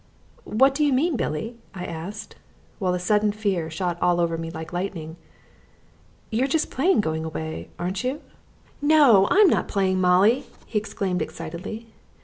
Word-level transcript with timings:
"What 0.49 0.73
do 0.73 0.83
you 0.83 0.91
mean, 0.93 1.15
Billy?" 1.15 1.57
I 1.75 1.85
asked, 1.85 2.35
while 2.79 2.95
a 2.95 2.99
sudden 2.99 3.31
fear 3.31 3.69
shot 3.69 4.01
all 4.01 4.19
over 4.19 4.35
me 4.35 4.49
like 4.49 4.73
lightning. 4.73 5.15
"You're 6.31 6.47
just 6.47 6.71
playing 6.71 7.01
go 7.01 7.13
away, 7.13 7.69
aren't 7.77 8.03
you?" 8.03 8.19
"No, 8.81 9.27
I'm 9.29 9.47
not 9.47 9.67
playing, 9.67 10.01
Molly!" 10.01 10.45
he 10.65 10.79
exclaimed 10.79 11.21
excitedly. 11.21 11.85